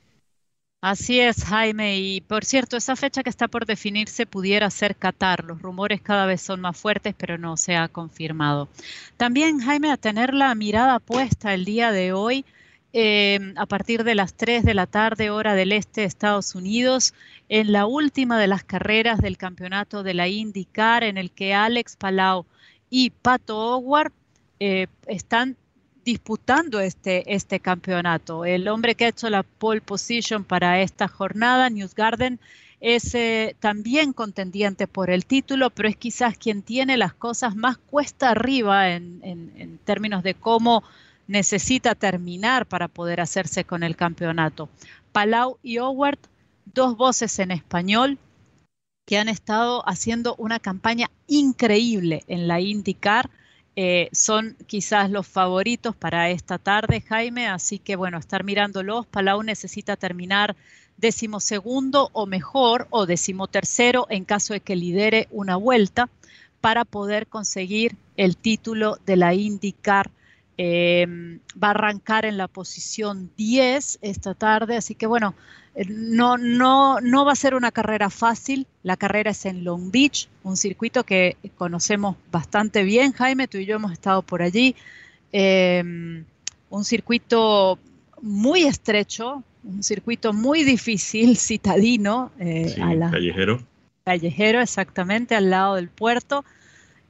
[0.81, 1.99] Así es, Jaime.
[1.99, 5.43] Y por cierto, esa fecha que está por definirse pudiera ser Qatar.
[5.43, 8.69] Los rumores cada vez son más fuertes, pero no se ha confirmado.
[9.17, 12.45] También, Jaime, a tener la mirada puesta el día de hoy,
[12.93, 17.13] em, a partir de las 3 de la tarde, hora del este de Estados Unidos,
[17.49, 21.97] en la última de las carreras del campeonato de la IndyCar, en el que Alex
[21.97, 22.45] Palau
[22.89, 24.13] y Pato Howard
[24.59, 25.57] eh, están
[26.05, 28.45] disputando este, este campeonato.
[28.45, 32.39] El hombre que ha hecho la pole position para esta jornada, Newsgarden,
[32.81, 37.77] es eh, también contendiente por el título, pero es quizás quien tiene las cosas más
[37.77, 40.83] cuesta arriba en, en términos de cómo
[41.27, 44.69] necesita terminar para poder hacerse con el campeonato.
[45.11, 46.19] Palau y Howard,
[46.65, 48.17] dos voces en español
[49.05, 53.29] que han estado haciendo una campaña increíble en la IndyCar
[53.81, 59.05] eh, son quizás los favoritos para esta tarde, Jaime, así que bueno, estar mirándolos.
[59.05, 60.57] Palau necesita terminar
[60.97, 66.09] decimosegundo o mejor, o decimotercero en caso de que lidere una vuelta
[66.59, 70.11] para poder conseguir el título de la IndyCar.
[70.61, 75.33] Em, va a arrancar en la posición 10 esta tarde, así que bueno,
[75.87, 78.67] no, no, no va a ser una carrera fácil.
[78.83, 83.13] La carrera es en Long Beach, un circuito que conocemos bastante bien.
[83.13, 84.75] Jaime, tú y yo hemos estado por allí.
[85.31, 86.25] Em,
[86.69, 87.79] un circuito
[88.21, 92.33] muy estrecho, un circuito muy difícil, citadino.
[92.37, 93.63] Eh, callejero.
[94.03, 96.43] Callejero, exactamente, al lado del puerto.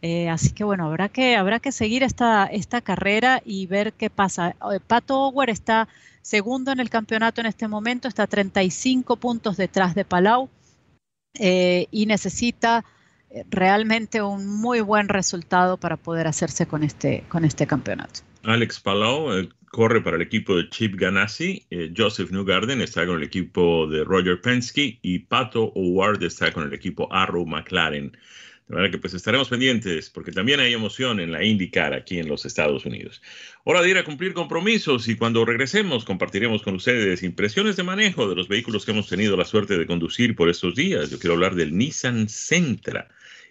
[0.01, 4.09] Eh, así que bueno, habrá que, habrá que seguir esta, esta carrera y ver qué
[4.09, 4.55] pasa.
[4.73, 5.89] Eh, Pato Ower está
[6.21, 10.49] segundo en el campeonato en este momento, está 35 puntos detrás de Palau
[11.33, 12.85] eh, y necesita
[13.51, 18.21] realmente un muy buen resultado para poder hacerse con este, con este campeonato.
[18.43, 23.85] Alex Palau corre para el equipo de Chip Ganassi, Joseph Newgarden está con el equipo
[23.85, 28.17] de Roger Penske y Pato O'Ward está con el equipo Arrow McLaren.
[28.69, 32.27] De manera que pues estaremos pendientes porque también hay emoción en la IndyCar aquí en
[32.27, 33.19] los Estados Unidos.
[33.63, 38.29] Hora de ir a cumplir compromisos y cuando regresemos compartiremos con ustedes impresiones de manejo
[38.29, 41.09] de los vehículos que hemos tenido la suerte de conducir por estos días.
[41.09, 43.07] Yo quiero hablar del Nissan Sentra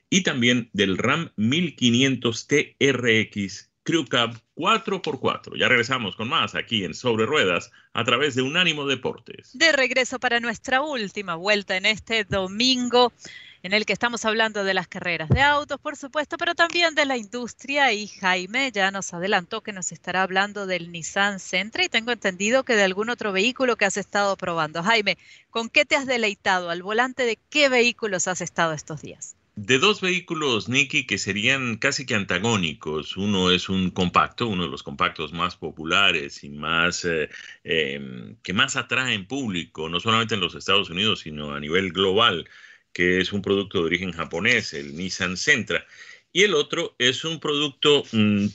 [0.09, 5.59] y también del Ram 1500 TRX Crew Cab 4x4.
[5.59, 9.51] Ya regresamos con más aquí en Sobre Ruedas a través de Unánimo Deportes.
[9.59, 13.13] De regreso para nuestra última vuelta en este domingo
[13.63, 17.05] en el que estamos hablando de las carreras de autos, por supuesto, pero también de
[17.05, 17.93] la industria.
[17.93, 22.65] Y Jaime ya nos adelantó que nos estará hablando del Nissan Sentra y tengo entendido
[22.65, 24.83] que de algún otro vehículo que has estado probando.
[24.83, 25.19] Jaime,
[25.51, 26.71] ¿con qué te has deleitado?
[26.71, 29.37] ¿Al volante de qué vehículos has estado estos días?
[29.61, 33.17] De dos vehículos, Nicky, que serían casi que antagónicos.
[33.17, 37.29] Uno es un compacto, uno de los compactos más populares y más eh,
[37.65, 42.49] em, que más atraen público, no solamente en los Estados Unidos, sino a nivel global
[42.93, 45.87] que es un producto de origen japonés, el Nissan Sentra,
[46.33, 48.47] y el otro es un producto mm,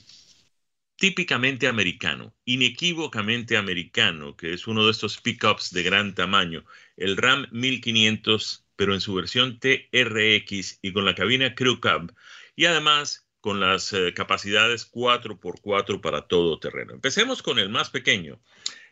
[0.96, 6.64] típicamente americano, inequívocamente americano, que es uno de estos pickups de gran tamaño,
[6.96, 12.14] el Ram 1500, pero en su versión TRX y con la cabina Crew Cab,
[12.56, 16.94] y además con las eh, capacidades 4x4 para todo terreno.
[16.94, 18.40] Empecemos con el más pequeño.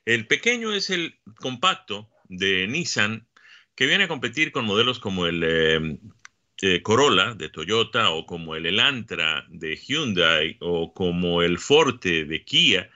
[0.04, 3.26] El pequeño es el compacto de Nissan
[3.74, 8.66] que viene a competir con modelos como el eh, Corolla de Toyota o como el
[8.66, 12.90] Elantra de Hyundai o como el Forte de Kia.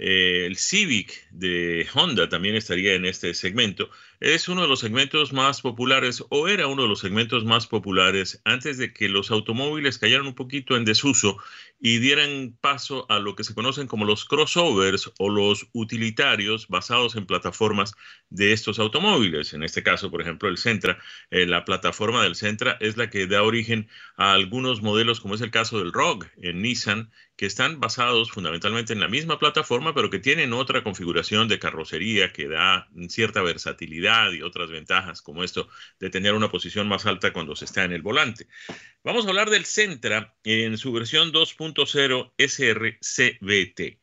[0.00, 3.90] Eh, el Civic de Honda también estaría en este segmento.
[4.20, 8.40] Es uno de los segmentos más populares o era uno de los segmentos más populares
[8.44, 11.38] antes de que los automóviles cayeran un poquito en desuso
[11.80, 17.16] y dieran paso a lo que se conocen como los crossovers o los utilitarios basados
[17.16, 17.94] en plataformas
[18.30, 19.52] de estos automóviles.
[19.54, 20.98] En este caso, por ejemplo, el Sentra,
[21.30, 25.40] eh, la plataforma del Sentra es la que da origen a algunos modelos, como es
[25.40, 30.10] el caso del Rogue en Nissan, que están basados fundamentalmente en la misma plataforma, pero
[30.10, 35.68] que tienen otra configuración de carrocería que da cierta versatilidad y otras ventajas, como esto
[36.00, 38.48] de tener una posición más alta cuando se está en el volante.
[39.04, 41.30] Vamos a hablar del Sentra en su versión
[41.74, 43.98] 2.0 SRCVT.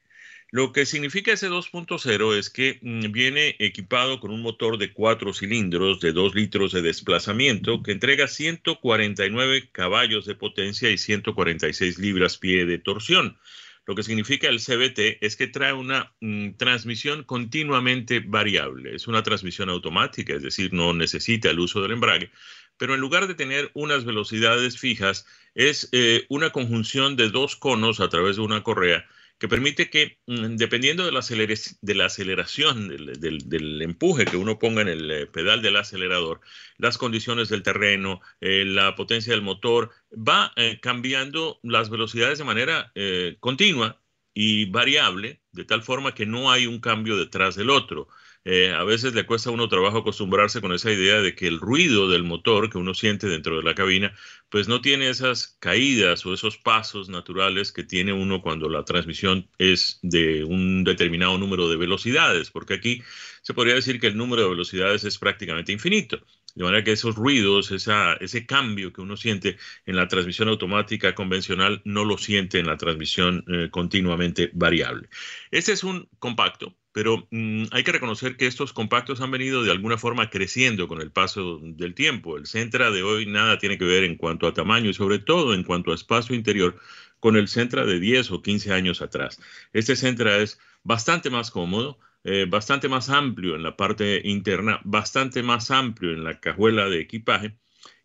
[0.51, 5.33] Lo que significa ese 2.0 es que mm, viene equipado con un motor de cuatro
[5.33, 12.65] cilindros de 2 litros de desplazamiento que entrega 149 caballos de potencia y 146 libras-pie
[12.65, 13.37] de torsión.
[13.85, 18.95] Lo que significa el CBT es que trae una mm, transmisión continuamente variable.
[18.95, 22.31] Es una transmisión automática, es decir, no necesita el uso del embrague,
[22.77, 27.99] pero en lugar de tener unas velocidades fijas, es eh, una conjunción de dos conos
[27.99, 29.05] a través de una correa
[29.37, 35.11] que permite que, mm, dependiendo de la, aceleración, del, empuje que uno ponga en el
[35.11, 36.39] eh, pedal del acelerador,
[36.77, 42.43] las condiciones del terreno, eh, la potencia del motor, va eh, cambiando las velocidades de
[42.45, 42.91] manera
[43.39, 44.01] continua
[44.33, 48.07] y variable, de tal forma que no hay un cambio detrás del otro.
[48.47, 51.59] Eh, a veces le cuesta a uno trabajo acostumbrarse con esa idea de que el
[51.59, 54.13] ruido del motor que uno siente dentro de la cabina,
[54.49, 59.49] pues no tiene esas caídas o esos pasos naturales que tiene uno cuando la transmisión
[59.57, 63.01] es de un determinado número de velocidades, porque aquí
[63.41, 66.21] se podría decir que el número de velocidades es prácticamente infinito.
[66.53, 71.81] De manera que esos ruidos, ese cambio que uno siente en la transmisión automática convencional,
[71.83, 75.09] no lo siente en la transmisión eh, continuamente variable.
[75.51, 79.71] Este es un compacto, pero mm, hay que reconocer que estos compactos han venido de
[79.71, 82.37] alguna forma creciendo con el paso del tiempo.
[82.37, 85.53] El Centra de hoy nada tiene que ver en cuanto a tamaño y sobre todo
[85.53, 86.79] en cuanto a espacio interior
[87.19, 89.41] con el Centra de 10 o 15 años atrás.
[89.73, 95.43] Este Centra es bastante más cómodo, eh, bastante más amplio en la parte interna, bastante
[95.43, 97.57] más amplio en la cajuela de equipaje.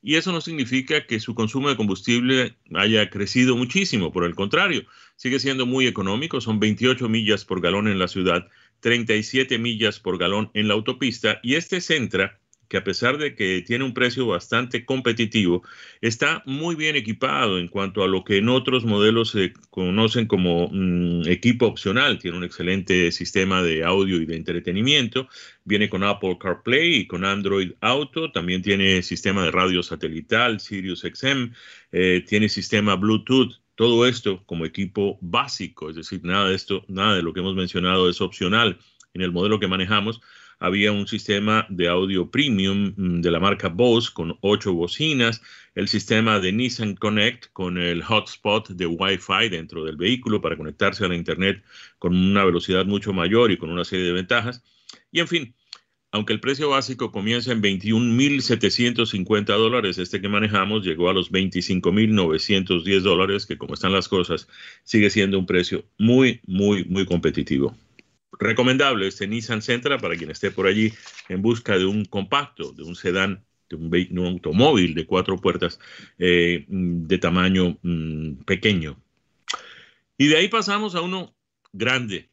[0.02, 4.84] Y eso no significa que su consumo de combustible haya crecido muchísimo, por el contrario,
[5.14, 8.48] sigue siendo muy económico, son 28 millas por galón en la ciudad
[8.80, 12.40] 37 millas por galón en la autopista y este Centra
[12.70, 15.64] que a pesar de que tiene un precio bastante competitivo,
[16.00, 20.68] está muy bien equipado en cuanto a lo que en otros modelos se conocen como
[20.70, 22.20] mm, equipo opcional.
[22.20, 25.26] Tiene un excelente sistema de audio y de entretenimiento.
[25.64, 28.30] Viene con Apple CarPlay y con Android Auto.
[28.30, 31.52] También tiene sistema de radio satelital, Sirius XM.
[31.90, 37.14] Eh, tiene sistema Bluetooth todo esto como equipo básico, es decir, nada de esto, nada
[37.14, 38.78] de lo que hemos mencionado es opcional.
[39.14, 40.20] En el modelo que manejamos
[40.58, 45.40] había un sistema de audio premium mm, de la marca Bose con ocho bocinas,
[45.74, 51.06] el sistema de Nissan Connect con el hotspot de Wi-Fi dentro del vehículo para conectarse
[51.06, 51.64] a la Internet
[51.98, 54.62] con una velocidad mucho mayor y con una serie de ventajas.
[55.10, 55.54] Y en fin,
[56.12, 63.00] aunque el precio básico comienza en 21.750 dólares, este que manejamos llegó a los 25.910
[63.00, 64.48] dólares, que como están las cosas,
[64.82, 67.76] sigue siendo un precio muy, muy, muy competitivo.
[68.38, 70.92] Recomendable este Nissan Sentra para quien esté por allí
[71.28, 75.78] en busca de un compacto, de un sedán, de un, automóvil de cuatro puertas
[76.18, 79.00] eh, de tamaño mm, pequeño.
[80.18, 81.34] Y de ahí pasamos a uno
[81.72, 82.29] grande,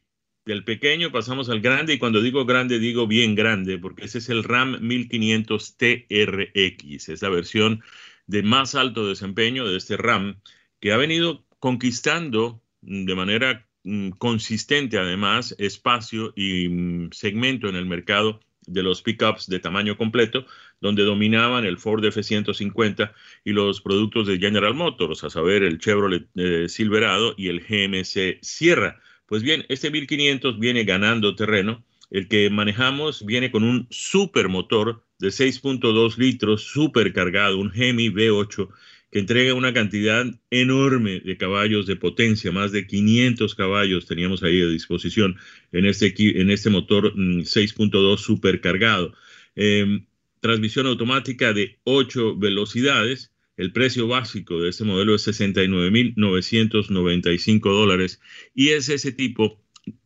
[0.48, 4.30] del pequeño pasamos al grande y cuando digo grande digo bien grande porque ese es
[4.30, 7.82] el RAM 1500 TRX, es la versión
[8.26, 10.40] de más alto desempeño de este RAM
[10.80, 17.84] que ha venido conquistando de manera mm, consistente además espacio y mm, segmento en el
[17.84, 20.44] mercado de los pickups de tamaño completo,
[20.80, 26.28] donde dominaban el Ford F-150 y los productos de General Motors, a saber, el Chevrolet
[26.36, 29.00] eh, Silverado y el GMC Sierra.
[29.28, 31.84] Pues bien, este 1500 viene ganando terreno.
[32.10, 38.68] El que manejamos viene con un supermotor de 6.2 litros supercargado, un Hemi V8
[39.12, 44.62] que entrega una cantidad enorme de caballos de potencia, más de 500 caballos teníamos ahí
[44.62, 45.36] a disposición
[45.72, 49.14] en este, en este motor 6.2 mm, supercargado.
[49.56, 50.06] Em,
[50.40, 58.22] transmisión automática de 8 velocidades el precio básico de este modelo es 69.995 dólares
[58.54, 59.60] y es ese tipo.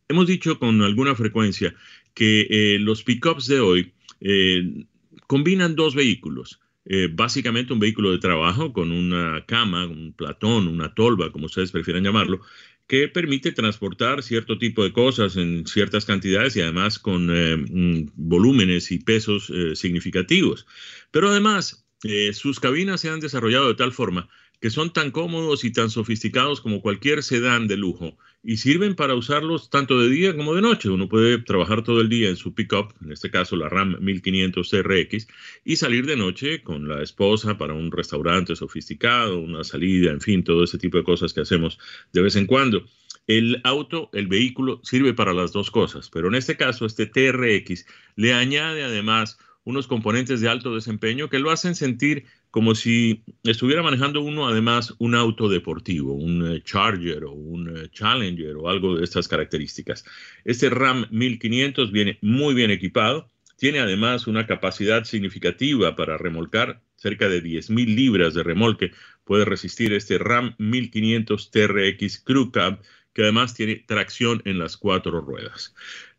[0.09, 1.73] Hemos dicho con alguna frecuencia
[2.15, 4.85] que eh, los pickups de hoy eh,
[5.27, 6.61] combinan dos vehículos.
[6.85, 11.71] Eh, básicamente un vehículo de trabajo con una cama, un platón, una tolva, como ustedes
[11.71, 12.41] prefieran llamarlo,
[12.87, 18.91] que permite transportar cierto tipo de cosas en ciertas cantidades y además con mm, volúmenes
[18.91, 20.65] y pesos significativos.
[21.11, 24.29] Pero además eh, sus cabinas se han desarrollado de tal forma
[24.63, 29.13] que son tan cómodos y tan sofisticados como cualquier sedán de lujo y sirven para
[29.13, 30.87] usarlos tanto de día como de noche.
[30.89, 34.69] Uno puede trabajar todo el día en su pickup, en este caso la Ram 1500
[34.69, 35.27] TRX,
[35.65, 40.45] y salir de noche con la esposa para un restaurante sofisticado, una salida, en fin,
[40.45, 41.77] todo ese tipo de cosas que hacemos
[42.13, 42.85] de vez en cuando.
[43.27, 47.85] El auto, el vehículo, sirve para las dos cosas, pero en este caso, este TRX
[48.15, 53.81] le añade además unos componentes de alto desempeño que lo hacen sentir como si estuviera
[53.81, 58.97] manejando uno además un auto deportivo, un eh, Charger o un eh, Challenger o algo
[58.97, 60.05] de estas características.
[60.45, 67.27] Este RAM 1500 viene muy bien equipado, tiene además una capacidad significativa para remolcar, cerca
[67.27, 68.91] de 10.000 libras de remolque
[69.23, 72.81] puede resistir este RAM 1500 TRX Crew Cab,
[73.13, 75.73] que además tiene tracción en las cuatro ruedas.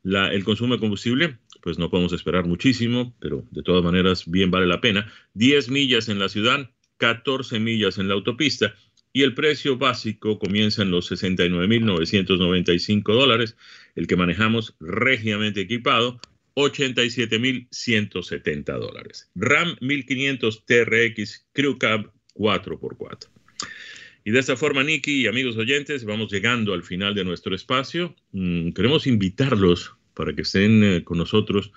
[0.05, 4.67] el consumo de combustible pues no podemos esperar muchísimo, pero de todas maneras bien vale
[4.67, 5.11] la pena.
[5.33, 8.75] 10 millas en la ciudad, 14 millas en la autopista
[9.15, 13.57] y el precio básico comienza en los 69.995 dólares,
[13.95, 16.21] el que manejamos regiamente equipado,
[16.55, 19.31] 87.170 dólares.
[19.35, 23.31] RAM 1500 TRX Crew Cab 4x4.
[24.27, 28.15] Y de esta forma, Nicky y amigos oyentes, vamos llegando al final de nuestro espacio.
[28.33, 31.73] Mm, queremos invitarlos para que estén eh, con nosotros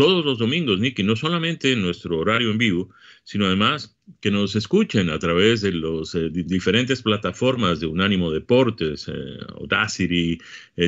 [0.00, 2.88] todos los domingos, Nicky, no solamente en nuestro horario en vivo,
[3.22, 9.08] sino además que nos escuchen a través de las eh, diferentes plataformas de Unánimo Deportes,
[9.08, 9.12] eh,
[9.58, 10.38] Audacity,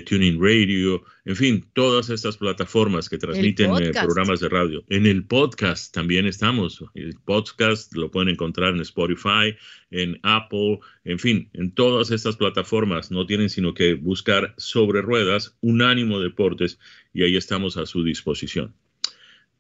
[0.07, 4.83] Tuning Radio, en fin, todas estas plataformas que transmiten programas de radio.
[4.89, 6.83] En el podcast también estamos.
[6.95, 9.55] El podcast lo pueden encontrar en Spotify,
[9.91, 13.11] en Apple, en fin, en todas estas plataformas.
[13.11, 16.79] No tienen sino que buscar sobre ruedas Unánimo Deportes
[17.13, 18.75] y ahí estamos a su disposición.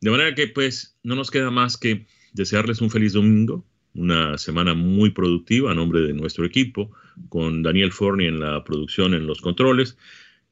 [0.03, 4.74] De manera que pues no nos queda más que desearles un feliz domingo, una semana
[4.74, 6.90] muy productiva a nombre de nuestro equipo,
[7.28, 9.96] con Daniel Forni en la producción en los controles,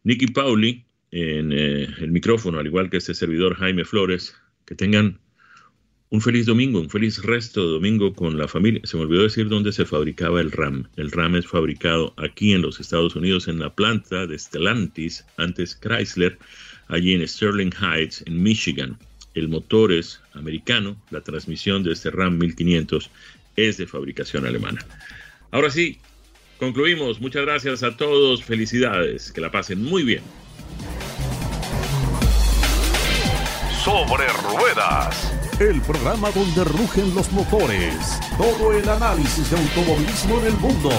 [0.05, 4.37] Nicky Pauli en eh, el micrófono, al igual que este servidor Jaime Flores.
[4.67, 5.19] Que tengan
[6.11, 8.83] un feliz domingo, un feliz resto de domingo con la familia.
[8.85, 10.89] Se me olvidó decir dónde se fabricaba el RAM.
[10.97, 15.75] El RAM es fabricado aquí en los Estados Unidos en la planta de Stellantis, antes
[15.75, 16.39] Chrysler,
[16.87, 18.97] allí en Sterling Heights, en Michigan.
[19.35, 23.11] El motor es americano, la transmisión de este RAM 1500
[23.57, 24.85] es de fabricación alemana.
[25.51, 25.99] Ahora sí,
[26.59, 27.21] concluimos.
[27.21, 28.45] Muchas gracias a todos.
[28.45, 29.33] Felicidades.
[29.33, 30.23] Que la pasen muy bien.
[33.85, 38.19] Sobre ruedas el programa donde rugen los motores.
[38.39, 40.91] Todo el análisis de automovilismo en el mundo.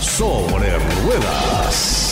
[0.00, 2.03] Sobre ruedas.